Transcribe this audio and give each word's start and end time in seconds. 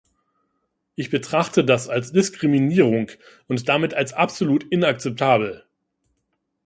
Ich 0.95 1.11
betrachte 1.11 1.63
das 1.63 1.87
als 1.87 2.11
Diskriminierung 2.11 3.11
und 3.47 3.69
damit 3.69 3.93
als 3.93 4.13
absolut 4.13 4.63
inakzeptabel. 4.63 5.63